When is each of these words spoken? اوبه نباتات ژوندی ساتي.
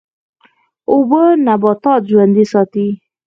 اوبه 0.91 1.23
نباتات 1.45 2.01
ژوندی 2.09 2.45
ساتي. 2.51 2.87